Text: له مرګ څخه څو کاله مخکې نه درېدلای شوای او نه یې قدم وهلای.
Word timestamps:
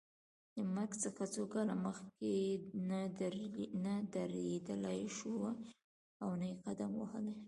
له 0.55 0.63
مرګ 0.75 0.91
څخه 1.03 1.23
څو 1.33 1.43
کاله 1.53 1.75
مخکې 1.85 2.35
نه 3.83 3.93
درېدلای 4.15 5.01
شوای 5.17 5.55
او 6.23 6.29
نه 6.39 6.45
یې 6.49 6.55
قدم 6.65 6.91
وهلای. 6.97 7.35